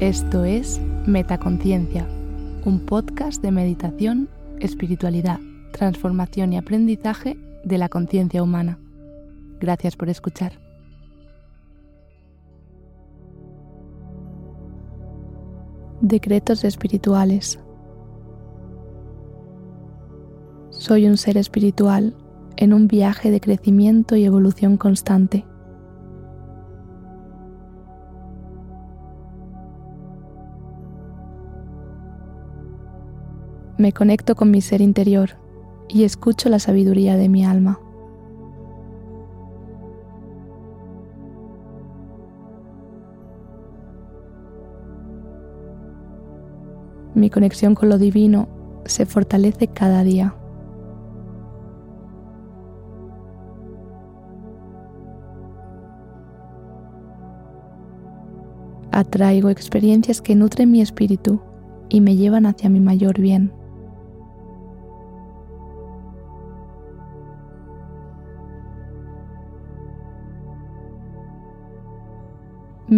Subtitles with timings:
[0.00, 2.06] Esto es Metaconciencia,
[2.64, 4.28] un podcast de meditación,
[4.60, 5.40] espiritualidad,
[5.72, 8.78] transformación y aprendizaje de la conciencia humana.
[9.58, 10.52] Gracias por escuchar.
[16.00, 17.58] Decretos espirituales.
[20.70, 22.14] Soy un ser espiritual
[22.56, 25.44] en un viaje de crecimiento y evolución constante.
[33.78, 35.30] Me conecto con mi ser interior
[35.88, 37.78] y escucho la sabiduría de mi alma.
[47.14, 48.48] Mi conexión con lo divino
[48.84, 50.34] se fortalece cada día.
[58.90, 61.40] Atraigo experiencias que nutren mi espíritu
[61.88, 63.57] y me llevan hacia mi mayor bien.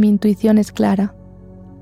[0.01, 1.15] Mi intuición es clara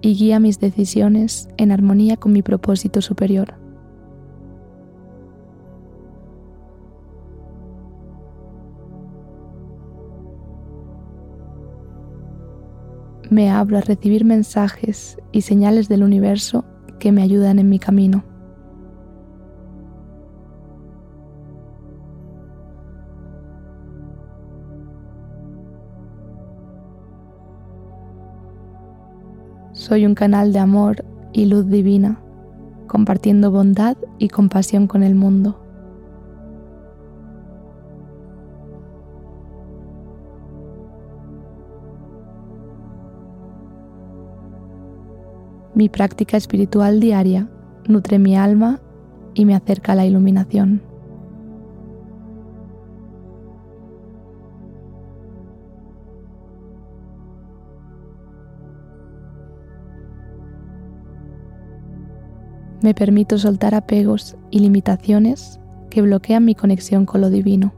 [0.00, 3.54] y guía mis decisiones en armonía con mi propósito superior.
[13.30, 16.64] Me abro a recibir mensajes y señales del universo
[16.98, 18.24] que me ayudan en mi camino.
[29.88, 32.20] Soy un canal de amor y luz divina,
[32.86, 35.58] compartiendo bondad y compasión con el mundo.
[45.74, 47.48] Mi práctica espiritual diaria
[47.86, 48.80] nutre mi alma
[49.32, 50.87] y me acerca a la iluminación.
[62.82, 67.72] Me permito soltar apegos y limitaciones que bloquean mi conexión con lo divino.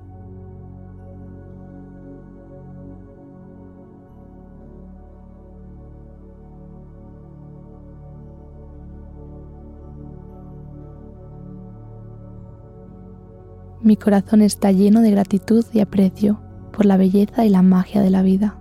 [13.82, 16.40] Mi corazón está lleno de gratitud y aprecio
[16.70, 18.59] por la belleza y la magia de la vida.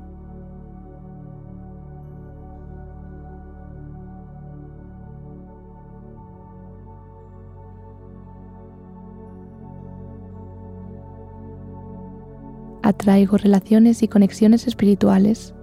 [12.90, 15.54] Atraigo relaciones y conexiones espirituales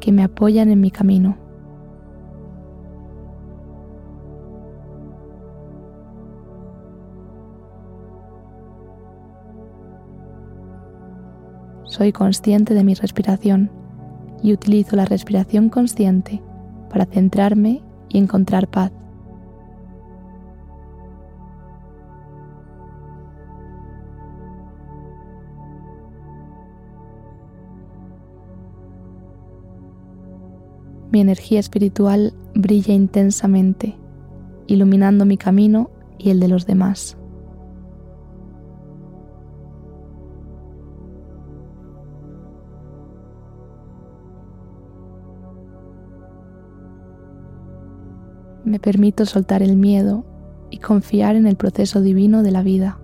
[0.00, 1.36] que me apoyan en mi camino.
[11.84, 13.70] Soy consciente de mi respiración
[14.42, 16.40] y utilizo la respiración consciente
[16.90, 18.92] para centrarme y encontrar paz.
[31.10, 33.96] Mi energía espiritual brilla intensamente,
[34.66, 37.16] iluminando mi camino y el de los demás.
[48.64, 50.26] Me permito soltar el miedo
[50.70, 52.98] y confiar en el proceso divino de la vida.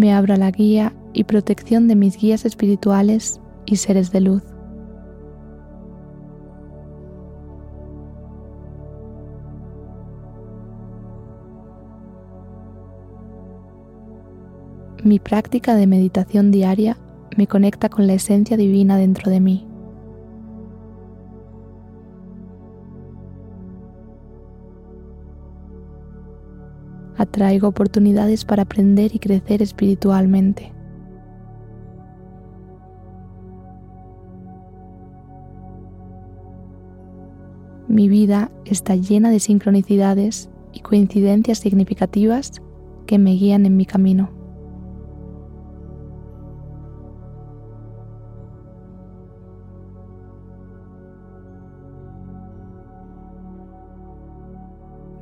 [0.00, 4.42] Me abra la guía y protección de mis guías espirituales y seres de luz.
[15.04, 16.96] Mi práctica de meditación diaria
[17.36, 19.69] me conecta con la esencia divina dentro de mí.
[27.20, 30.72] Atraigo oportunidades para aprender y crecer espiritualmente.
[37.88, 42.52] Mi vida está llena de sincronicidades y coincidencias significativas
[43.06, 44.30] que me guían en mi camino.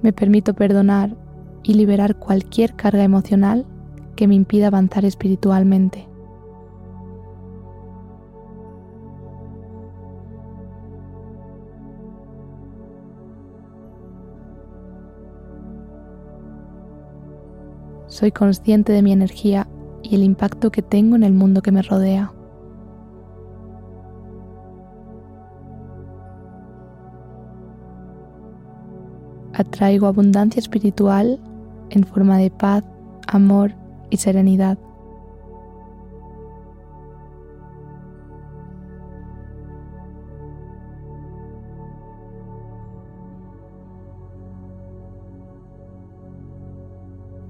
[0.00, 1.27] Me permito perdonar
[1.68, 3.66] y liberar cualquier carga emocional
[4.16, 6.08] que me impida avanzar espiritualmente.
[18.06, 19.68] Soy consciente de mi energía
[20.02, 22.32] y el impacto que tengo en el mundo que me rodea.
[29.52, 31.38] Atraigo abundancia espiritual
[31.90, 32.84] en forma de paz,
[33.26, 33.74] amor
[34.10, 34.78] y serenidad.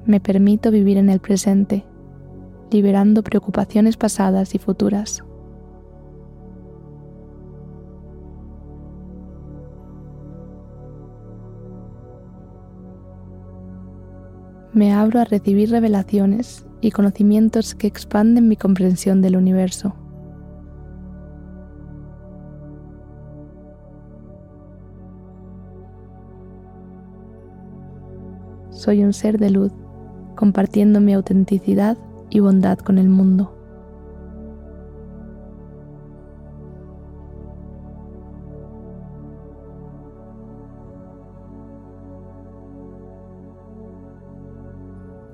[0.04, 1.84] Me permito vivir en el presente,
[2.70, 5.22] liberando preocupaciones pasadas y futuras.
[14.78, 19.96] Me abro a recibir revelaciones y conocimientos que expanden mi comprensión del universo.
[28.70, 29.72] Soy un ser de luz
[30.36, 31.98] compartiendo mi autenticidad
[32.30, 33.57] y bondad con el mundo.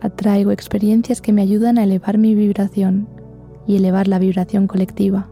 [0.05, 3.09] Atraigo experiencias que me ayudan a elevar mi vibración
[3.67, 5.31] y elevar la vibración colectiva.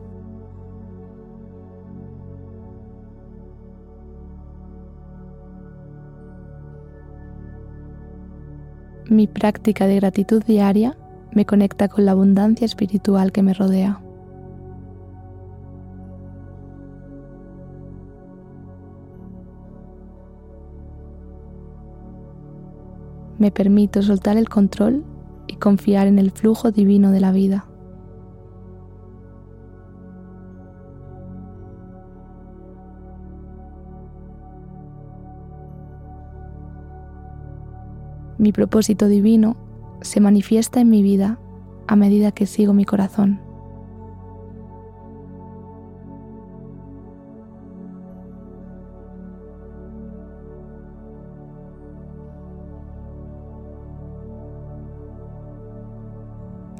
[9.10, 10.96] Mi práctica de gratitud diaria
[11.32, 14.00] me conecta con la abundancia espiritual que me rodea.
[23.42, 25.02] Me permito soltar el control
[25.48, 27.64] y confiar en el flujo divino de la vida.
[38.38, 39.56] Mi propósito divino
[40.02, 41.40] se manifiesta en mi vida
[41.88, 43.40] a medida que sigo mi corazón.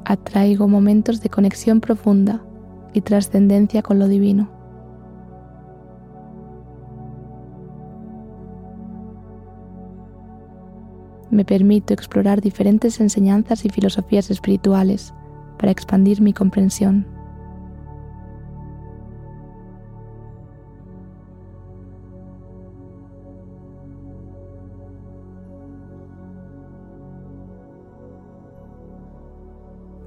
[0.05, 2.43] Atraigo momentos de conexión profunda
[2.93, 4.63] y trascendencia con lo divino.
[11.33, 15.13] me permito explorar diferentes enseñanzas y filosofías espirituales
[15.57, 17.05] para expandir mi comprensión.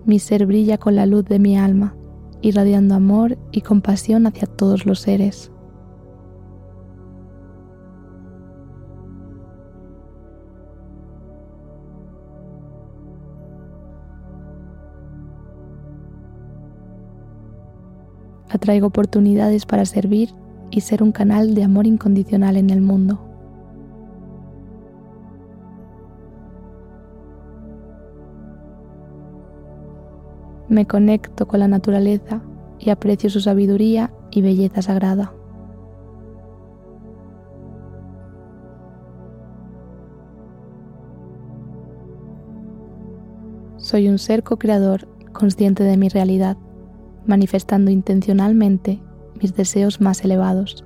[0.06, 1.94] Mi ser brilla con la luz de mi alma,
[2.40, 5.50] irradiando amor y compasión hacia todos los seres.
[18.48, 20.30] atraigo oportunidades para servir
[20.70, 23.25] y ser un canal de amor incondicional en el mundo.
[30.76, 32.42] Me conecto con la naturaleza
[32.78, 35.32] y aprecio su sabiduría y belleza sagrada.
[43.78, 46.58] Soy un ser co-creador consciente de mi realidad
[47.24, 49.00] manifestando intencionalmente
[49.40, 50.85] mis deseos más elevados.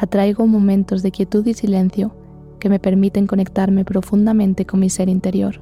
[0.00, 2.14] Atraigo momentos de quietud y silencio
[2.60, 5.60] que me permiten conectarme profundamente con mi ser interior.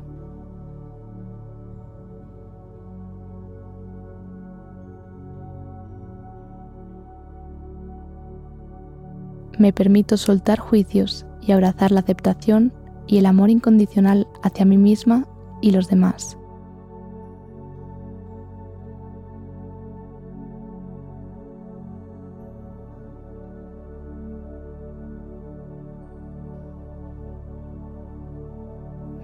[9.59, 12.75] me permito soltar juicios y abrazar la aceptación
[13.07, 15.27] y el amor incondicional hacia mí misma
[15.63, 16.37] y los demás.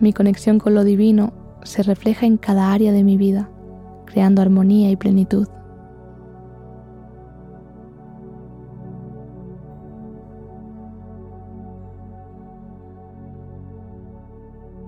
[0.02, 1.32] Mi conexión con lo divino
[1.62, 3.48] se refleja en cada área de mi vida,
[4.04, 5.46] creando armonía y plenitud.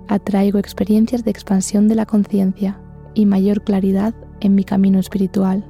[0.08, 2.80] atraigo experiencias de expansión de la conciencia
[3.14, 5.64] y mayor claridad en mi camino espiritual.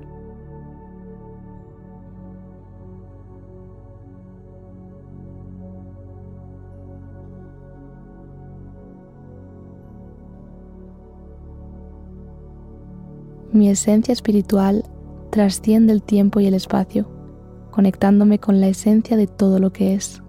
[13.64, 14.85] Mi esencia espiritual
[15.30, 17.09] trasciende el tiempo y el espacio,
[17.71, 20.23] conectándome con la esencia de todo lo que es.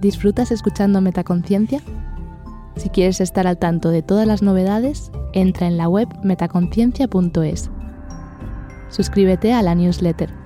[0.00, 1.80] ¿Disfrutas escuchando Metaconciencia?
[2.74, 7.70] Si quieres estar al tanto de todas las novedades, entra en la web metaconciencia.es.
[8.88, 10.45] Suscríbete a la newsletter.